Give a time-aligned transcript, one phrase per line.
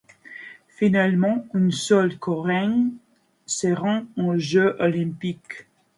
[0.79, 2.89] Finalement, un seul Coréen
[3.45, 5.67] se rend aux Jeux olympiques.